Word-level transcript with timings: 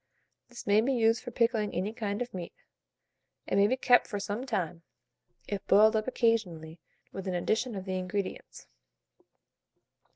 This 0.49 0.65
may 0.65 0.81
be 0.81 0.93
used 0.93 1.21
for 1.21 1.29
pickling 1.29 1.75
any 1.75 1.93
kind 1.93 2.23
of 2.23 2.33
meat, 2.33 2.55
and 3.45 3.59
may 3.59 3.67
be 3.67 3.77
kept 3.77 4.07
for 4.07 4.19
some 4.19 4.47
time, 4.47 4.81
if 5.47 5.63
boiled 5.67 5.95
up 5.95 6.07
occasionally 6.07 6.79
with 7.11 7.27
an 7.27 7.35
addition 7.35 7.75
of 7.75 7.85
the 7.85 7.99
ingredients. 7.99 8.65